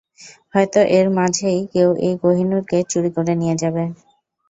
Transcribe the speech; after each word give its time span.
হয়তো 0.53 0.79
এর 0.97 1.07
মাঝেই 1.17 1.59
কেউ 1.73 1.89
এই 2.05 2.15
কোহিনূর 2.23 2.61
কে 2.69 2.79
চুরি 2.91 3.09
করে 3.15 3.33
নিয়ে 3.41 3.55
যাবে। 3.61 3.83